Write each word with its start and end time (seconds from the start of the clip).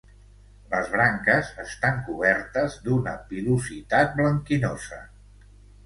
Les 0.71 0.87
branques 0.93 1.51
estan 1.65 2.01
cobertes 2.09 2.81
d'una 2.91 3.17
pilositat 3.31 4.21
blanquinosa. 4.21 5.05